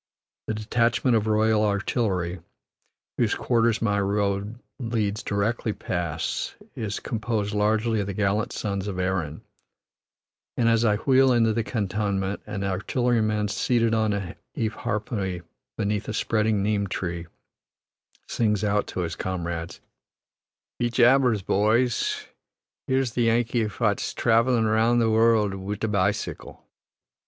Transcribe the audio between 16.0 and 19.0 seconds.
a spreading neem tree, sings out